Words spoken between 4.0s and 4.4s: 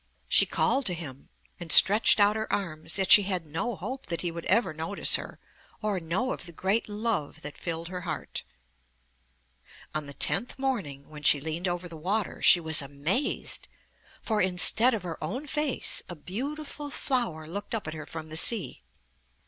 that he